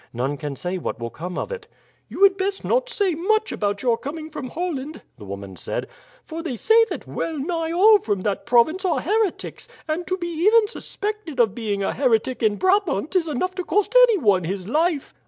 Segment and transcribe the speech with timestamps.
[0.13, 1.67] "None can say what will come of it."
[2.09, 5.85] "You had best not say much about your coming from Holland," the woman said;
[6.23, 10.29] "for they say that well nigh all from that province are heretics, and to be
[10.47, 15.13] even suspected of being a heretic in Brabant is enough to cost anyone his life."